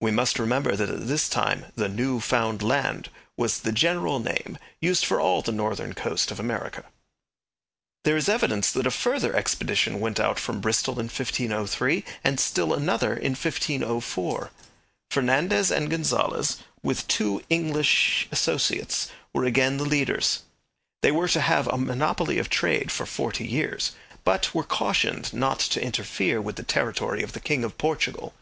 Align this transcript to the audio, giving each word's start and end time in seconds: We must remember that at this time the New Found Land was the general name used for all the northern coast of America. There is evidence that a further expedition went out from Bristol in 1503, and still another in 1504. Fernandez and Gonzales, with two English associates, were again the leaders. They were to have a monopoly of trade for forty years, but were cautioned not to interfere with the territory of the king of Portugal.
We 0.00 0.10
must 0.10 0.40
remember 0.40 0.74
that 0.74 0.90
at 0.90 1.06
this 1.06 1.28
time 1.28 1.66
the 1.76 1.88
New 1.88 2.18
Found 2.18 2.60
Land 2.60 3.08
was 3.36 3.60
the 3.60 3.70
general 3.70 4.18
name 4.18 4.58
used 4.80 5.04
for 5.06 5.20
all 5.20 5.42
the 5.42 5.52
northern 5.52 5.92
coast 5.92 6.32
of 6.32 6.40
America. 6.40 6.86
There 8.02 8.16
is 8.16 8.28
evidence 8.28 8.72
that 8.72 8.88
a 8.88 8.90
further 8.90 9.32
expedition 9.36 10.00
went 10.00 10.18
out 10.18 10.40
from 10.40 10.60
Bristol 10.60 10.94
in 10.94 11.06
1503, 11.06 12.02
and 12.24 12.40
still 12.40 12.74
another 12.74 13.12
in 13.14 13.34
1504. 13.34 14.50
Fernandez 15.08 15.70
and 15.70 15.88
Gonzales, 15.88 16.56
with 16.82 17.06
two 17.06 17.40
English 17.48 18.26
associates, 18.32 19.08
were 19.32 19.44
again 19.44 19.76
the 19.76 19.84
leaders. 19.84 20.42
They 21.02 21.12
were 21.12 21.28
to 21.28 21.40
have 21.40 21.68
a 21.68 21.78
monopoly 21.78 22.40
of 22.40 22.50
trade 22.50 22.90
for 22.90 23.06
forty 23.06 23.46
years, 23.46 23.92
but 24.24 24.52
were 24.52 24.64
cautioned 24.64 25.32
not 25.32 25.60
to 25.60 25.80
interfere 25.80 26.40
with 26.40 26.56
the 26.56 26.64
territory 26.64 27.22
of 27.22 27.34
the 27.34 27.38
king 27.40 27.62
of 27.62 27.78
Portugal. 27.78 28.34